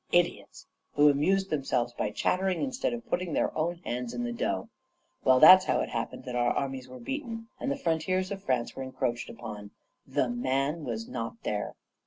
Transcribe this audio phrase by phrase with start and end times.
[0.11, 0.65] Idiots!
[0.93, 4.67] who amused themselves by chattering, instead of putting their own hands in the dough.
[5.23, 8.75] Well, that's how it happened that our armies were beaten, and the frontiers of France
[8.75, 9.69] were encroached upon:
[10.07, 11.75] THE MAN was nor there.